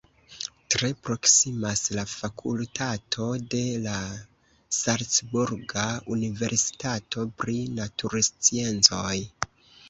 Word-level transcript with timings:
Tre 0.75 0.87
proksimas 1.07 1.81
la 1.97 2.05
fakultato 2.13 3.27
de 3.55 3.59
la 3.83 3.97
salcburga 4.79 5.85
universitato 6.17 7.27
pri 7.43 7.59
natursciencoj. 7.77 9.15